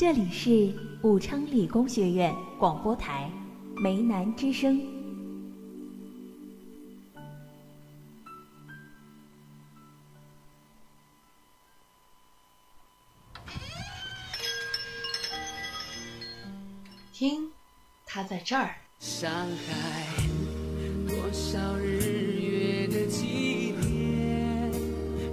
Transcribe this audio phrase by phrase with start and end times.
[0.00, 3.30] 这里是武昌理工学院广播台
[3.76, 4.80] 梅南之声。
[17.12, 17.52] 听，
[18.06, 18.74] 他在这儿。
[19.00, 20.06] 上海，
[21.06, 24.72] 多少日月的纪念，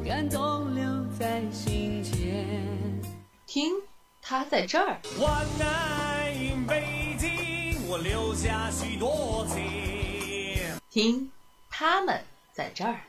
[0.03, 0.83] 感动留
[1.17, 2.45] 在心间。
[3.45, 3.71] 听，
[4.29, 4.97] 他在这儿。
[5.21, 6.33] 万爱
[6.67, 10.59] 北京，我留下许多情。
[10.89, 11.31] 听，
[11.69, 12.99] 他们在这儿。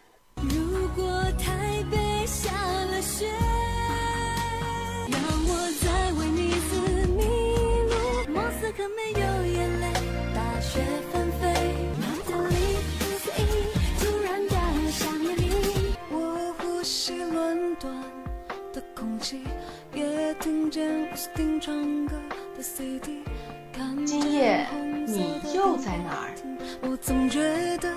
[24.07, 24.67] 今夜
[25.07, 26.35] 你又在哪儿？
[26.81, 27.95] 我总觉得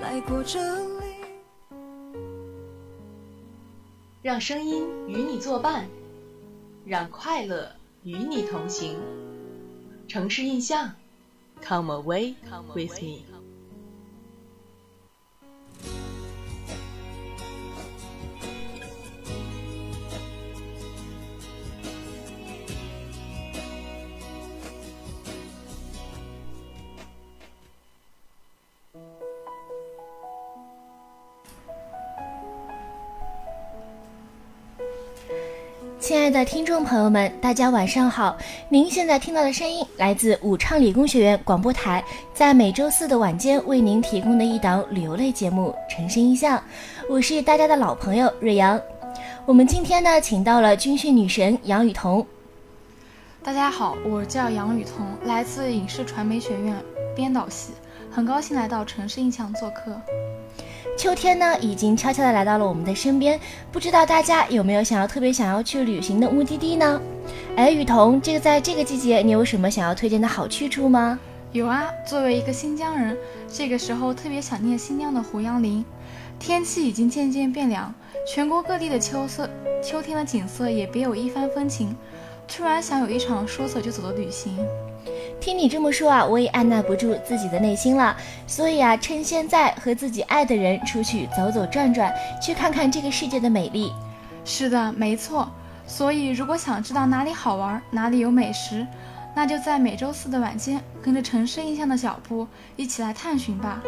[0.00, 0.58] 来过这
[0.98, 1.06] 里。
[4.22, 5.86] 让声音与你作伴，
[6.84, 7.70] 让快乐
[8.02, 8.98] 与你同行。
[10.08, 10.92] 城市印象
[11.62, 12.34] ，Come away
[12.74, 13.37] with me。
[36.08, 38.34] 亲爱的听众朋友们，大家晚上好！
[38.70, 46.56] 您现在听到的声音来自武昌理工学院广播台，在每周四的晚间为您提供的一档旅游类节目《城市印象》，
[47.10, 48.80] 我是大家的老朋友瑞阳。
[49.44, 52.26] 我们今天呢，请到了军训女神杨雨桐。
[53.42, 56.74] 大家好，我叫杨雨桐，来自影视传媒学院
[57.14, 57.74] 编导系，
[58.10, 60.00] 很高兴来到《城市印象》做客。
[60.96, 63.38] 秋天呢，已经悄悄地来到了我们的身边，
[63.70, 67.00] 不知道大家有没有想要特别想要去旅行的目的地呢？
[67.56, 71.18] 哎，雨桐，这个在这个季节，你有什么想要推荐的好去处吗？
[71.52, 73.16] 有啊，作为一个新疆人，
[73.50, 75.84] 这个时候特别想念新疆的胡杨林。
[76.38, 77.92] 天气已经渐渐变凉，
[78.26, 79.48] 全国各地的秋色、
[79.82, 81.96] 秋天的景色也别有一番风情。
[82.46, 84.56] 突然想有一场说走就走的旅行。
[85.40, 88.16] 听你这么说啊，我也按捺不住自己的内心了。
[88.46, 92.12] 所以啊，趁现在和自己爱的人出去走走转转，
[92.42, 93.92] 去看看这个世界的美丽。
[94.44, 95.48] 是的，没错。
[95.86, 98.86] 所以如果想知道哪里好玩，哪里有美食，
[99.34, 103.80] 那就在每周四的晚间，跟着城市印象的脚步一起来探寻吧。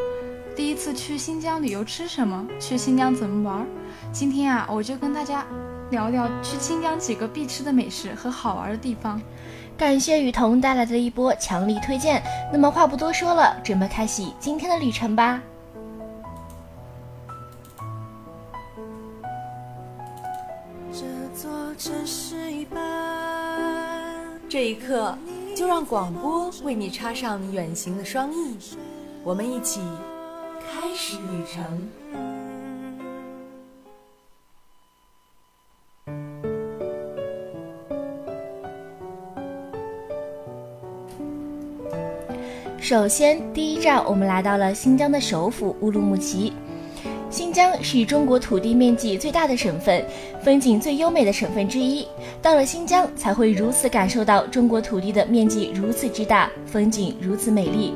[0.56, 2.46] 第一次去新疆旅游吃什么？
[2.58, 3.66] 去新疆怎么玩？
[4.12, 5.44] 今天啊，我就跟大家
[5.90, 9.20] 聊聊去新疆几个必吃的美食和好玩的地方。
[9.80, 12.22] 感谢雨桐带来的一波强力推荐。
[12.52, 15.40] 那么话不多说了，准备开启今天的旅程吧。
[20.92, 21.00] 这
[21.34, 22.78] 座城市一半。
[24.50, 25.16] 这一刻，
[25.56, 28.58] 就让广播为你插上远行的双翼，
[29.24, 29.80] 我们一起
[30.58, 32.29] 开始旅程。
[42.90, 46.52] 首先，第一站我们来到了新疆的首府乌鲁木齐。
[47.30, 50.04] 新疆是中国土地面积最大的省份，
[50.42, 52.04] 风景最优美的省份之一。
[52.42, 57.94] 到了新疆，才会如此感受到中国土地的面积如此之大，风景如此美丽。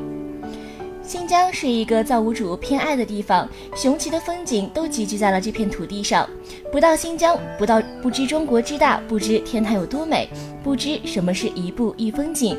[1.03, 6.25] 新疆是一个造物主偏爱的地方，雄奇的风景都集聚在了这片土地上。
[6.71, 10.29] 不到新疆，不到不知中国之大，不知天堂有多美，
[10.63, 12.57] 不知什么是一步一风景。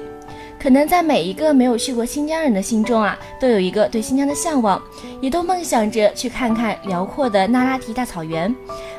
[0.66, 4.82] 可能在每一个没有去过新疆人的心中啊，都有一个对新疆的向往，
[5.22, 8.52] 也都梦想着去看看辽阔的那拉提大草原，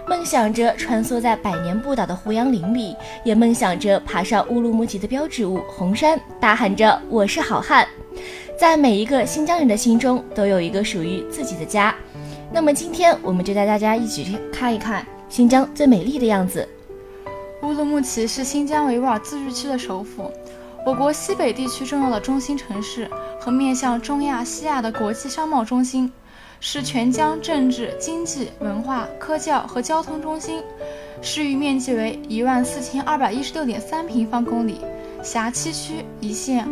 [0.06, 7.84] 梦想着穿梭在百年不倒的胡杨林里，也梦想着爬上乌鲁木齐的标志物红山，大喊着“我是好汉”。
[8.56, 11.92] 在每一个新疆人的心中，都有一个属于自己的家。
[12.52, 16.68] 那么今天，我们就带大家一起去看一看新疆最美丽的样子。
[17.62, 20.30] 乌鲁木齐是新疆维吾尔自治区的首府。
[20.86, 23.10] 我国西北地区重要的中心城市
[23.40, 26.12] 和面向中亚、西亚的国际商贸中心，
[26.60, 30.62] 是全疆政治、经济、文化、科教和交通中心，
[31.20, 34.80] 市域面积为一万四千二百一十六点三平方公里，
[35.24, 36.64] 辖七区一县。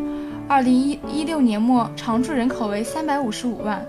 [0.47, 3.85] 二零一一六年末，常住人口为三百五十五万。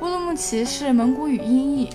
[0.00, 1.90] 乌鲁木齐是蒙古语音译，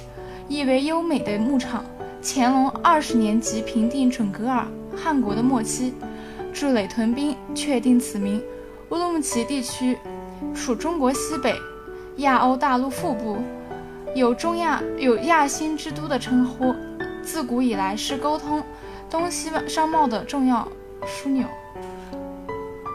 [0.49, 1.85] 意为优美的牧场。
[2.21, 4.67] 乾隆二十年即平定准噶尔
[4.97, 5.93] 汗国的末期。
[6.53, 8.41] 驻垒屯兵，确定此名。
[8.89, 9.97] 乌鲁木齐地区
[10.53, 11.55] 属中国西北
[12.17, 13.37] 亚欧大陆腹部，
[14.15, 16.73] 有中亚有亚新之都的称呼，
[17.21, 18.63] 自古以来是沟通
[19.09, 20.67] 东西商贸的重要
[21.05, 21.45] 枢纽。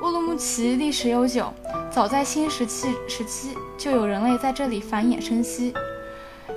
[0.02, 1.52] 乌鲁木齐历史悠久，
[1.90, 5.72] 早在新石器时期就有人类在这里繁衍生息。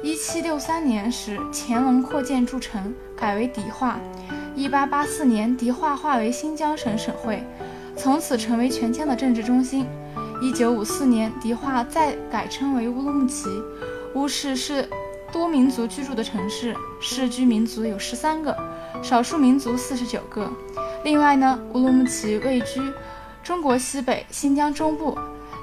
[0.03, 3.99] 一七六三年时，乾隆扩建筑城，改为迪化。
[4.57, 7.43] 一八八四年，迪化划为新疆省省会，
[7.95, 9.85] 从此成为全疆的政治中心。
[10.41, 13.47] 一九五四年，迪化再改称为乌鲁木齐。
[14.15, 14.89] 乌市是
[15.31, 18.57] 多民族居住的城市，市居民族有十三个，
[19.03, 20.51] 少数民族四十九个。
[21.03, 22.81] 另外呢，乌鲁木齐位居
[23.43, 25.15] 中国西北、新疆中部、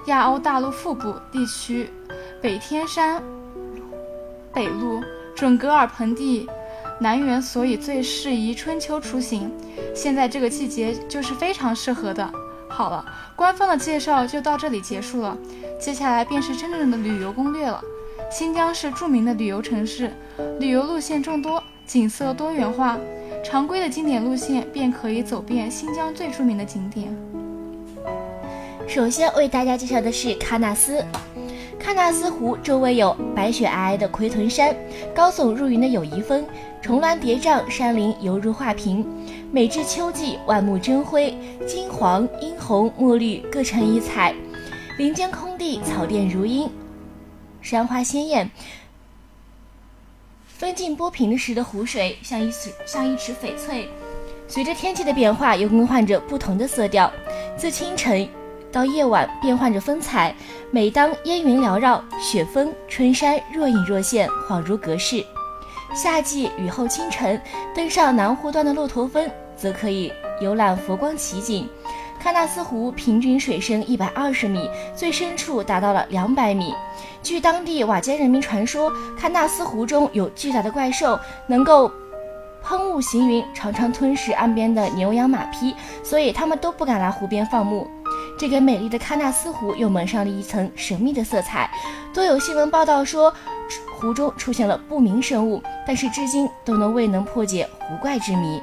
[0.06, 1.90] 亚欧大陆腹部地区，
[2.40, 3.20] 北天山
[4.52, 5.02] 北路、
[5.35, 6.49] 准噶尔盆地
[7.00, 9.50] 南缘，所以最适宜春秋出行。
[9.94, 12.31] 现在这个季节就是非常适合的。
[12.69, 13.05] 好了，
[13.37, 15.37] 官方的介绍就到这里结束了，
[15.79, 17.81] 接下来便是真正的旅游攻略了。
[18.31, 20.12] 新疆是著名的旅游城市，
[20.58, 22.99] 旅游路线众多，景色多元化，
[23.44, 27.14] 常规的经典路线便可以走遍新疆最著名的景点。
[28.88, 31.05] 首先为大家介绍的是喀纳斯。
[31.81, 34.75] 喀纳斯湖周围有白雪皑皑的奎屯山、
[35.14, 36.44] 高耸入云的友谊峰、
[36.85, 39.07] 重峦叠嶂，山林犹如画屏。
[39.51, 41.35] 每至秋季，万木争辉，
[41.67, 44.35] 金黄、殷红、墨绿各成一彩。
[44.99, 46.71] 林间空地，草甸如茵，
[47.63, 48.51] 山花鲜艳。
[50.47, 53.89] 分镜波平时的湖水像一池像一池翡翠，
[54.47, 57.11] 随着天气的变化，又更换着不同的色调。
[57.57, 58.29] 自清晨
[58.71, 60.35] 到夜晚，变换着风采。
[60.71, 65.25] 每当烟云缭绕，雪峰、春山若隐若现，恍如隔世。
[65.94, 67.41] 夏季雨后清晨，
[67.73, 71.69] 登上南湖端的骆驼峰，则可以游览佛光奇景。
[72.20, 76.75] 喀纳斯湖平均水深一百二十米，最深处达到了两百米。
[77.23, 81.88] 据当地瓦尖人民传说，喀纳斯湖中有巨大的怪兽，能够
[82.64, 87.87] 喷雾行云，常常吞噬岸边的牛羊马匹，所以他们都不敢来湖边放牧。
[88.37, 91.70] 这给美丽的喀纳斯湖又蒙上了一层神秘的色彩。
[92.12, 93.32] 多有新闻报道说，
[94.05, 98.62] 湖中出现了不明生物，但是至今都能未能破解湖怪之谜。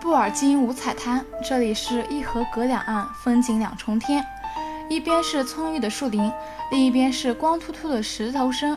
[0.00, 4.24] 布尔津五彩滩，这里是一河隔两岸，风景两重天。
[4.90, 6.32] 一边是葱郁的树林，
[6.72, 8.76] 另一边是光秃秃的石头森。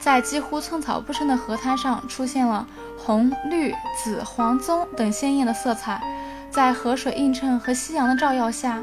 [0.00, 2.66] 在几乎寸草不生的河滩上，出现了
[2.98, 3.72] 红、绿、
[4.02, 6.02] 紫、黄、棕等鲜艳的色彩。
[6.50, 8.82] 在河水映衬和夕阳的照耀下，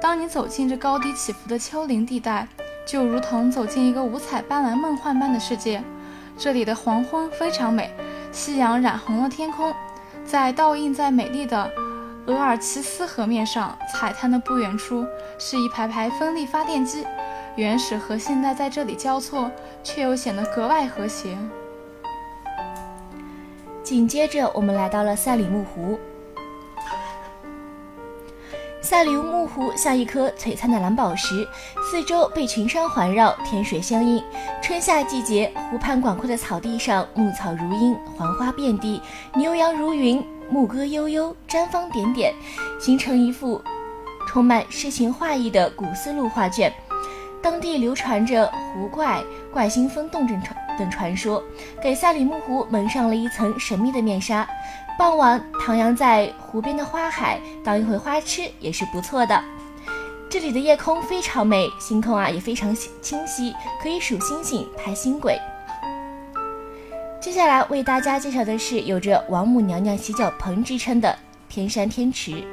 [0.00, 2.48] 当你走进这高低起伏的丘陵地带，
[2.84, 5.82] 就如同走进一个五彩斑斓、梦幻般的世界。
[6.36, 7.90] 这里的黄昏非常美，
[8.32, 9.72] 夕阳染红了天空，
[10.24, 11.70] 在倒映在美丽的
[12.26, 13.76] 额尔齐斯河面上。
[13.92, 15.06] 海滩的不远处
[15.38, 17.06] 是一排排风力发电机，
[17.56, 19.50] 原始和现代在这里交错，
[19.82, 21.38] 却又显得格外和谐。
[23.82, 25.98] 紧接着，我们来到了赛里木湖。
[28.84, 31.48] 赛里木湖像一颗璀璨的蓝宝石，
[31.82, 34.22] 四周被群山环绕，天水相映。
[34.62, 39.00] 春夏季节，湖畔广阔的草地上，牧草如茵，黄花遍地，
[39.34, 42.34] 牛羊如云，牧歌悠悠，毡房点点，
[42.78, 43.58] 形成一幅
[44.28, 46.70] 充满诗情画意的古丝路画卷。
[47.42, 51.42] 当地流传着湖怪、怪星风洞等传等传说，
[51.82, 54.46] 给赛里木湖蒙上了一层神秘的面纱。
[54.96, 59.42] 傍晚徜徉在湖边的花海，当一回花痴也是不错的。
[60.30, 65.36] 这里的夜空非常美，星空啊也非常清晰，可以数星星、拍星轨。
[67.20, 71.16] 接下来为大家介绍的是有着“王母娘娘洗脚盆”之称的
[71.48, 72.44] 天山天池。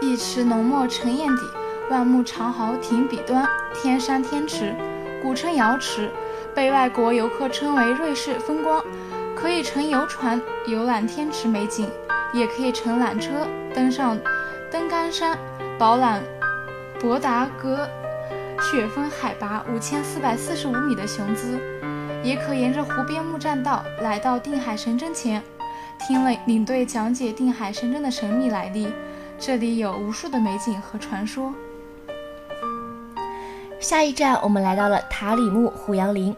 [0.00, 1.42] 一池浓墨沉砚底，
[1.90, 3.46] 万木长毫停笔端。
[3.74, 4.74] 天山天池，
[5.22, 6.10] 古称瑶池，
[6.54, 8.82] 被外国游客称为瑞士风光。
[9.36, 11.86] 可以乘游船游览天池美景，
[12.32, 14.18] 也可以乘缆车登上
[14.72, 15.38] 登干山，
[15.78, 16.22] 饱览
[16.98, 17.86] 博达格
[18.58, 21.60] 雪峰海拔五千四百四十五米的雄姿，
[22.24, 25.42] 也可沿着湖边木栈道来到定海神针前，
[26.00, 28.88] 听了领队讲解定海神针的神秘来历。
[29.38, 31.52] 这里有无数的美景和传说。
[33.78, 36.34] 下一站，我们来到了塔里木胡杨林。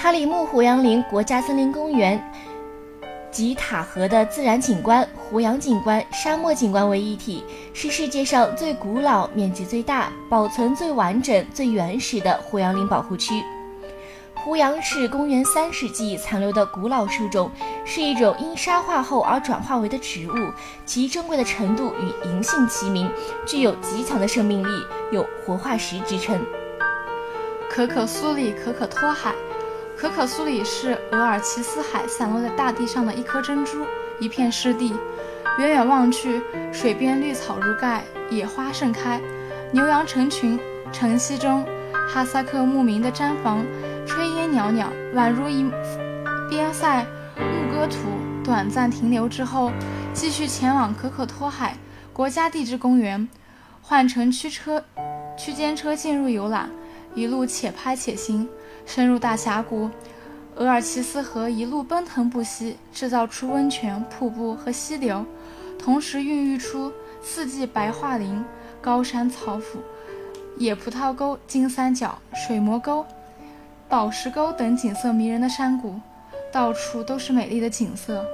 [0.00, 2.22] 塔里木胡杨林国家森林公园
[3.32, 7.42] 集塔河的自然景观、胡杨景观、沙漠景观为一体，
[7.74, 13.42] 是世界上最古老、面积最大、保存最完整、最原始的胡杨林保护区。
[14.36, 17.50] 胡杨是公元三世纪残留的古老树种，
[17.84, 20.52] 是一种因沙化后而转化为的植物，
[20.86, 23.10] 其珍贵的程度与银杏齐名，
[23.44, 26.40] 具有极强的生命力，有活化石之称。
[27.68, 29.34] 可可苏里可可托海，
[29.98, 33.84] 可可苏里是额尔齐斯海散落在大地上的一颗珍珠，
[34.20, 34.94] 一片湿地。
[35.58, 36.40] 远远望去，
[36.72, 39.20] 水边绿草如盖，野花盛开，
[39.72, 40.56] 牛羊成群。
[40.92, 41.66] 晨曦中，
[42.08, 43.66] 哈萨克牧民的毡房
[44.06, 44.86] 炊烟袅袅，
[45.16, 45.68] 宛如一
[46.48, 47.04] 边塞
[47.36, 47.96] 牧歌图。
[48.44, 49.72] 短暂停留之后，
[50.14, 51.76] 继续前往可可托海
[52.12, 53.28] 国家地质公园，
[53.82, 54.84] 换乘驱车
[55.36, 56.70] 区间车进入游览。
[57.14, 58.48] 一路且拍且行，
[58.88, 59.90] 深入大峡谷，
[60.56, 65.26] 额尔齐斯河一路奔腾不息，制造出温泉、瀑布和溪流，
[65.78, 66.90] 同时孕育出
[67.22, 68.42] 四季白桦林、
[68.80, 69.80] 高山草府、
[70.56, 73.04] 野葡萄沟、金三角、水磨沟、
[73.90, 76.00] 宝石沟等景色迷人的山谷，
[76.50, 78.24] 到处都是美丽的景色。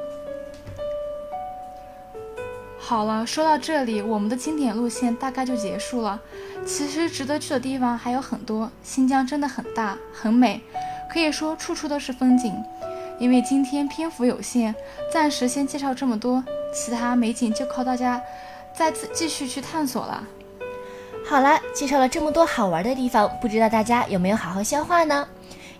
[2.86, 6.20] 好了，说到这里，我们的经典路线大概就结束了。
[6.66, 10.60] 其实值得去的地方还有很多，新疆真的很大很美，
[11.10, 12.54] 可以说处处都是风景。
[13.18, 14.74] 因为今天篇幅有限，
[15.10, 18.20] 暂时先介绍这么多，其他美景就靠大家
[18.76, 20.22] 再次继续去探索了。
[21.26, 25.26] 好了，介绍了这么多好玩的地方，不知道大家有没有好好消化呢？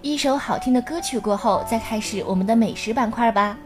[0.00, 3.58] 一首好听的歌曲过后，再开始我们的美食板块吧。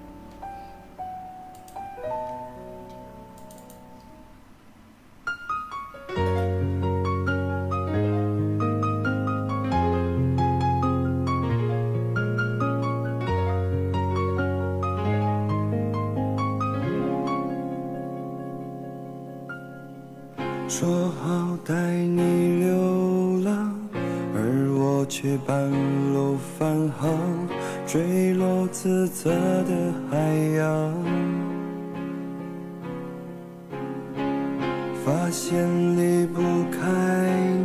[20.81, 23.75] 说好带你流浪，
[24.33, 25.69] 而我却半
[26.15, 27.11] 路返航，
[27.85, 29.29] 坠落自责
[29.65, 30.17] 的海
[30.57, 30.95] 洋。
[35.05, 35.67] 发现
[35.97, 36.87] 离不开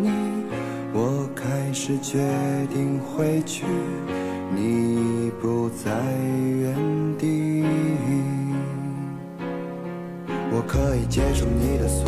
[0.01, 0.09] 你，
[0.91, 2.17] 我开始决
[2.73, 3.63] 定回去，
[4.55, 5.91] 你已不在
[6.59, 6.75] 原
[7.19, 7.63] 地。
[10.55, 12.07] 我可以接受你的所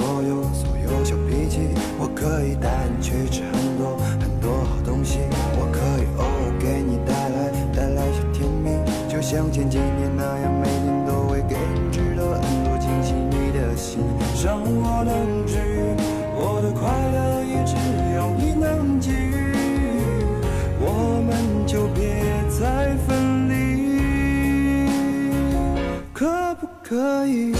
[2.00, 5.20] 我可以带你去吃很多很多好东西，
[5.58, 8.72] 我可以偶尔给你带来带来小甜蜜，
[9.08, 13.14] 就像前几年那样，每年都会给你制造很多惊喜。
[13.14, 14.00] 你的心
[14.44, 15.96] 让我能治愈，
[16.36, 17.76] 我的快乐也只
[18.16, 19.54] 有你能给予，
[20.80, 22.04] 我们就别
[22.50, 23.54] 再分离，
[26.14, 27.56] 可不可以？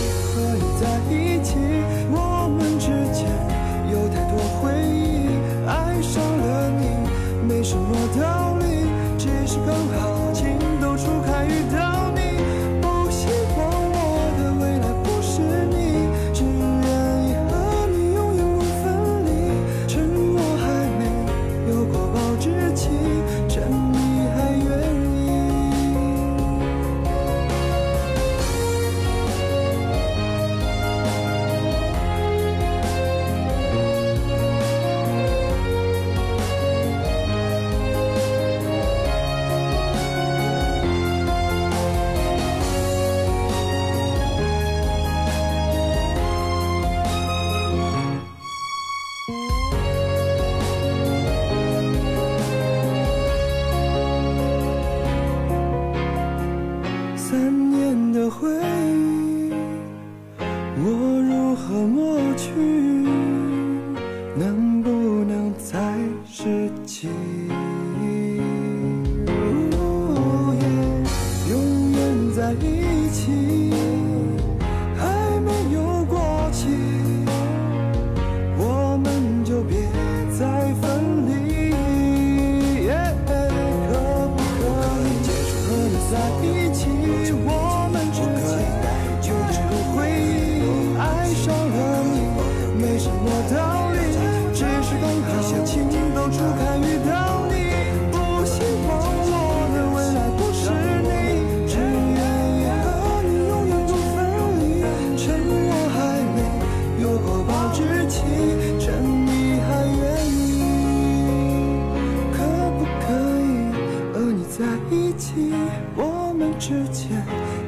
[114.58, 115.52] 在一起
[115.98, 117.12] 我们之间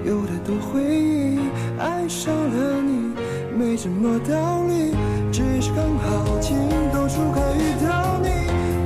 [0.06, 1.38] 有太多回忆
[1.78, 3.12] 爱上了你
[3.60, 4.96] 没什么道理
[5.30, 6.56] 只是刚好情
[6.94, 8.30] 窦初开遇到你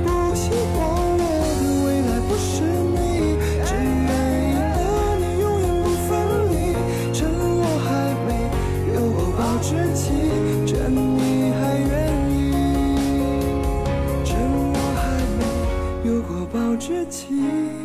[0.02, 0.82] 不希望
[1.14, 1.22] 我
[1.60, 4.10] 的未来不是你只愿
[4.50, 4.82] 意和
[5.20, 6.10] 你永远不分
[6.50, 6.74] 离
[7.14, 7.86] 趁我还
[8.26, 8.28] 没
[8.96, 10.10] 有过保质期
[10.66, 11.94] 趁你还愿
[12.32, 12.50] 意
[14.24, 15.06] 趁我还
[15.38, 17.81] 没有过保质期。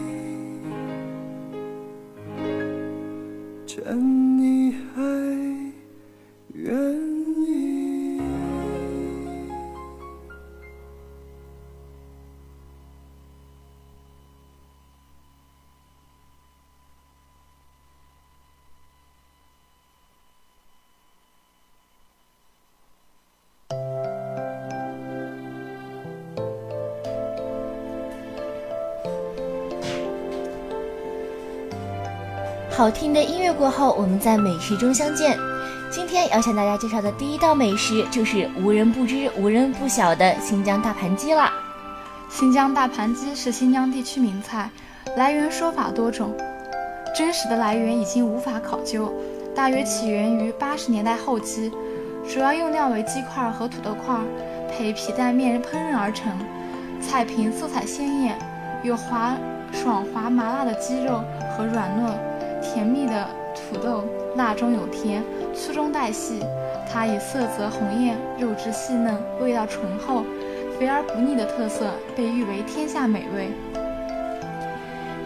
[32.77, 35.35] 好听的音乐过后，我们在美食中相见。
[35.89, 41.51] 今天要向大家介绍的第一道美食就是无人不知、无人不晓的新疆大盘鸡啦。
[42.29, 44.69] 新疆大盘鸡是新疆地区名菜，
[45.15, 46.37] 来源说法多种，
[47.15, 49.11] 真实的来源已经无法考究，
[49.55, 51.71] 大约起源于八十年代后期，
[52.31, 54.15] 主要用料为鸡块和土豆块，
[54.69, 56.31] 配皮带面烹饪而成。
[57.01, 58.37] 菜品色彩鲜艳，
[58.83, 59.35] 有滑
[59.73, 61.23] 爽滑麻辣的鸡肉
[61.57, 62.13] 和软糯
[62.61, 64.03] 甜蜜的土豆，
[64.35, 65.23] 辣中有甜，
[65.53, 66.39] 粗中带细。
[66.91, 70.23] 它以色泽红艳、肉质细嫩、味道醇厚、
[70.79, 73.49] 肥而不腻的特色，被誉为天下美味。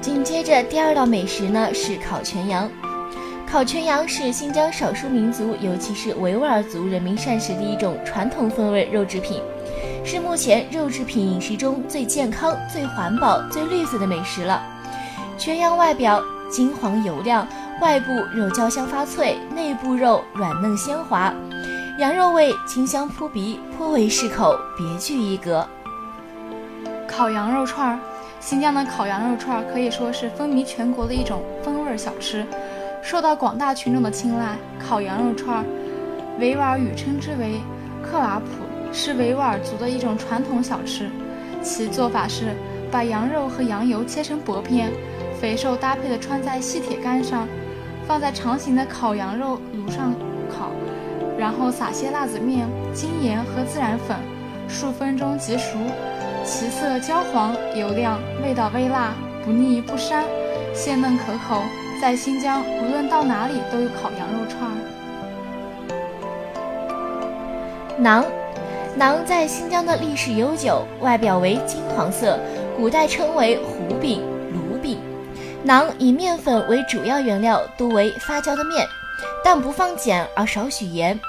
[0.01, 2.69] 紧接着第二道美食呢是烤全羊。
[3.45, 9.41] 烤全羊是新疆少数民族，尤其是维吾尔族人民膳食的一种传统风味肉制品，
[10.05, 14.61] 是目前肉制品饮食中最健康、最环保、最绿色的美食了。
[15.37, 17.47] 全羊外表金黄油亮，
[17.81, 21.33] 外部肉焦香发脆，内部肉软嫩鲜滑，
[21.97, 25.65] 羊肉味清香扑鼻，颇为适口，别具一格。
[27.07, 27.99] 烤羊肉串儿，
[28.41, 32.45] 新疆的烤羊肉串儿可以说是风靡全国的一种风味小吃，
[33.01, 34.57] 受到广大群众的青睐。
[34.77, 35.65] 烤羊肉串儿，
[36.37, 37.61] 维吾尔语称之为
[38.03, 41.09] 克瓦普，是维吾尔族的一种传统小吃。
[41.61, 42.55] 其做法是
[42.91, 44.91] 把羊肉和羊油切成薄片，
[45.41, 47.47] 肥瘦搭配的穿在细铁杆上，
[48.07, 50.13] 放在长形的烤羊肉炉上
[50.47, 50.69] 烤，
[51.35, 54.15] 然后撒些辣子面、精盐和孜然粉，
[54.69, 55.79] 数分钟即熟。
[56.45, 60.23] 其色焦黄油亮，味道微辣，不腻不膻，
[60.75, 61.63] 鲜嫩可口。
[61.99, 64.69] 在新疆，无论到哪里都有烤羊肉串。
[67.99, 68.25] 馕，
[68.95, 72.39] 馕在新疆的历史悠久，外表为金黄色，
[72.77, 74.30] 古代称为糊饼、卤饼。
[75.65, 78.87] 馕以面粉为主要原料，多为发酵的面，
[79.43, 81.19] 但不放碱而少许盐。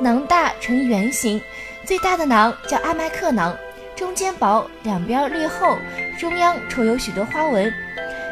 [0.00, 1.40] 馕大呈圆形，
[1.84, 3.52] 最大的馕叫阿麦克馕，
[3.94, 5.76] 中间薄，两边略厚，
[6.18, 7.70] 中央戳有许多花纹。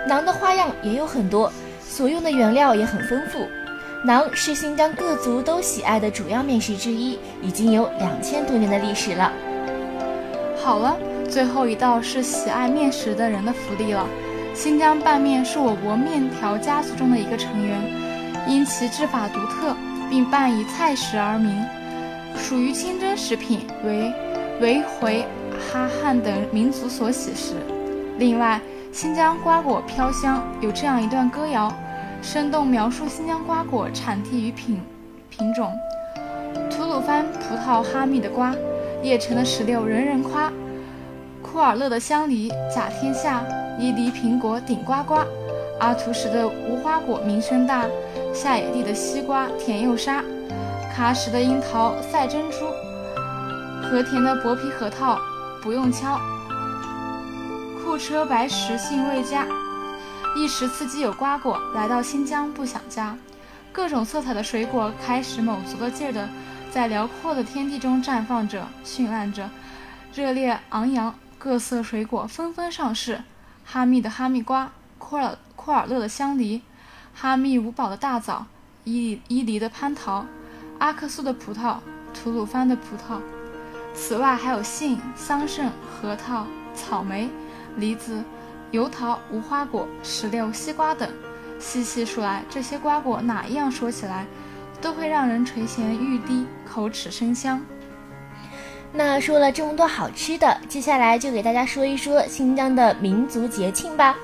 [0.08, 1.52] 馕的花样也有很多，
[1.86, 3.46] 所用的原料也很丰富。
[4.06, 9.30] 馕是新疆各族都喜爱的主要面食之一，已经有两千多年的历史了。
[10.56, 10.96] 好了，
[11.28, 14.06] 最后一道是喜爱面食的人的福利了。
[14.56, 17.78] 新疆拌面是我国面条家族中的一个成员，
[18.48, 19.76] 因其制法独特，
[20.08, 21.62] 并拌以菜食而名，
[22.34, 24.10] 属于清真食品，为
[24.62, 25.26] 维回、
[25.70, 27.52] 哈汉等民族所喜食。
[28.18, 28.58] 另外，
[28.92, 31.70] 新疆瓜果飘香，有这样一段歌谣。
[32.22, 34.80] 生动描述新疆瓜果产地与品
[35.28, 35.70] 品种。
[36.70, 38.54] 吐鲁番葡萄哈密的瓜，
[39.02, 40.50] 叶城的石榴人人夸。
[41.42, 43.44] 库尔勒的香梨甲天下，
[43.78, 45.24] 伊犁苹果顶呱呱。
[45.78, 47.84] 阿图什的无花果名声大，
[48.32, 50.22] 夏野地的西瓜甜又沙。
[50.96, 52.66] 喀什的樱桃赛珍珠，
[53.82, 55.18] 和田的薄皮核桃
[55.62, 56.18] 不用敲。
[57.84, 59.46] 库车白石性味佳。
[60.34, 63.16] 一时刺激有瓜果，来到新疆不想家。
[63.72, 66.26] 各种色彩的水果开始卯足了劲儿的，
[66.70, 69.50] 在辽阔的天地中绽放着、绚烂着，
[70.14, 71.14] 热烈昂扬。
[71.38, 73.20] 各色水果纷纷上市：
[73.68, 76.62] 哈密的哈密瓜，库尔库尔勒的香梨，
[77.12, 78.46] 哈密五宝的大枣，
[78.84, 80.24] 伊伊犁的蟠桃，
[80.78, 81.78] 阿克苏的葡萄，
[82.14, 83.20] 吐鲁番的葡萄。
[83.92, 87.28] 此外还有杏、桑葚、核桃、草莓、
[87.76, 88.22] 梨子。
[88.72, 91.08] 油桃、无花果、石榴、西瓜等，
[91.58, 94.26] 细细数来，这些瓜果哪一样说起来，
[94.80, 97.64] 都会让人垂涎欲滴，口齿生香。
[98.96, 104.16] 那说了这么多好吃的，接下来就给大家说一说新疆的民族节庆吧。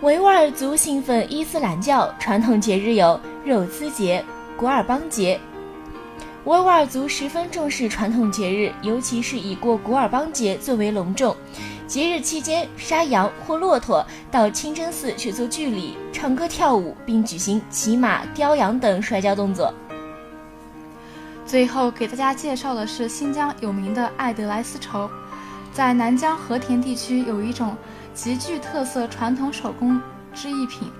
[0.00, 4.24] 维吾尔族信奉伊斯兰教，传统节日有肉孜节、
[4.56, 5.38] 古尔邦节。
[6.44, 11.36] 维吾尔族十分重视传统节日，尤其是以过古尔邦节最为隆重。
[11.86, 19.72] 节日期间，杀羊或骆驼到清真寺去做祭礼、唱歌跳舞，并举行骑马、叼羊等摔跤动作。
[21.52, 25.10] 最后给大家介绍的是新疆有名的艾德莱丝绸，
[25.70, 27.76] 在南疆和田地区有一种
[28.14, 30.00] 极具特色传统手工
[30.32, 30.90] 织艺品，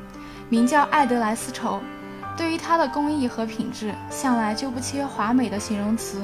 [0.50, 1.80] 名叫爱德莱丝绸。
[2.36, 6.22] 对于它的工艺和品质，向来就不缺华美的形容词。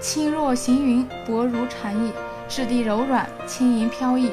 [0.00, 2.10] 轻若行云，薄如蝉翼，
[2.48, 4.32] 质地柔软，轻盈飘逸，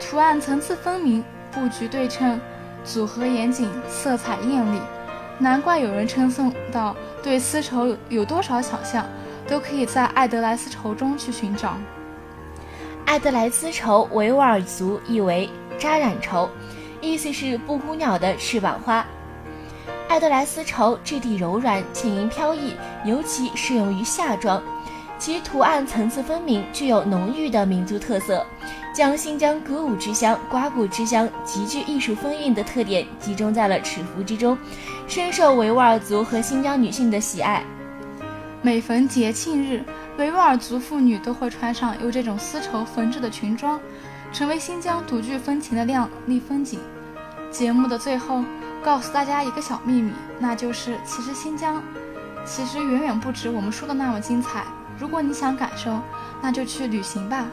[0.00, 2.40] 图案层次分明，布局对称，
[2.82, 4.80] 组合严谨，色彩艳丽。
[5.38, 6.96] 难怪有人称颂道：
[7.26, 9.04] 对丝绸有多少想象，
[9.48, 11.74] 都可以在艾德莱丝绸中去寻找。
[13.04, 16.48] 艾德莱丝绸维吾尔族意为扎染绸，
[17.00, 19.04] 意思是布谷鸟的翅膀花。
[20.08, 24.62] 艾德莱丝绸质地柔软，轻盈飘逸，尤其适用于夏装。
[25.18, 28.46] 其图案层次分明，具有浓郁的民族特色，
[28.94, 34.56] 将新疆歌舞之乡、瓜果之乡极具艺术风韵的特点集中在了尺幅之中，
[35.08, 37.64] 深受维吾尔族和新疆女性的喜爱。
[38.60, 39.82] 每逢节庆日，
[40.18, 43.80] 维吾尔族妇女都会穿上由这种丝绸缝制的裙装，
[44.32, 46.78] 成为新疆独具风情的靓丽风景。
[47.50, 48.44] 节目的最后，
[48.84, 51.82] 告诉大家一个小秘密，那就是其实新疆，
[52.44, 54.64] 其实远远不止我们说的那么精彩。
[54.98, 55.98] 如果你想感受，
[56.42, 57.46] 那就去旅行吧。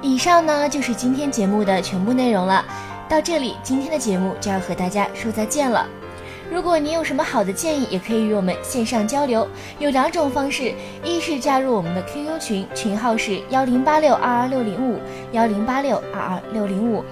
[0.00, 2.64] 以上呢就是今天节目的全部内容了。
[3.08, 5.86] 到这里，今天的节目就要和大家说再见了。
[6.50, 9.46] 如果你有什么好的建议，也可以与我们线上交流。
[9.78, 14.98] 有两种方式：一是加入我们的 QQ 群，群号是幺零八六二二六零五
[15.32, 17.04] 幺零八六二二六零五；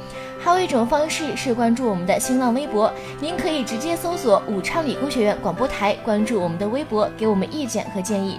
[0.47, 8.39] 还有一种方式是关注我们的新浪微博，您可以直接搜索“武昌理工学院广播台”，关注我们的微博，给我们意见和建议。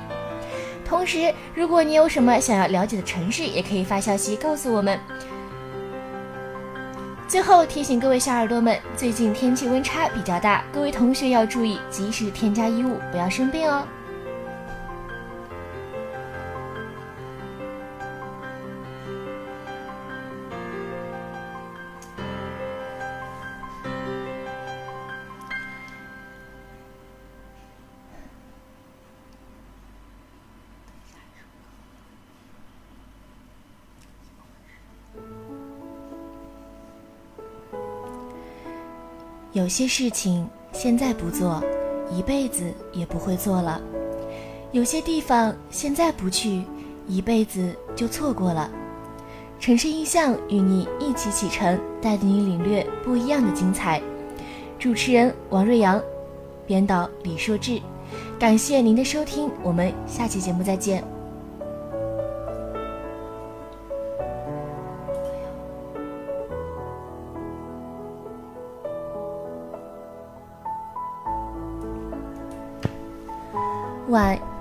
[0.85, 4.97] 同时，如果你有什么想要了解的城市，也可以发消息告诉我们。
[7.27, 13.85] 最后提醒各位小耳朵们，最近天气温差比较大，各位同学要注意及时添加衣物，不要生病哦。
[39.57, 41.63] 有些事情现在不做，
[42.15, 43.81] 一辈子也不会做了；
[44.71, 46.61] 有些地方现在不去，
[47.07, 48.69] 一辈子就错过了。
[49.59, 53.99] 城市印象与你一起启程，带领你领略不一样的精彩。
[54.77, 55.99] 主持人王瑞阳，
[56.67, 57.81] 编导李硕志，
[58.37, 61.16] 感谢您的收听，我们下期节目再见。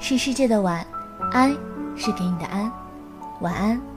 [0.08, 0.86] 是世界的晚，
[1.32, 1.50] 安
[1.96, 2.70] 是给你的安，
[3.40, 3.95] 晚安。